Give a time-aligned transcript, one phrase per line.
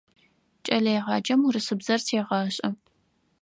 [0.65, 2.69] Кӏэлэегъаджэм урысыбзэр сегъашӏэ.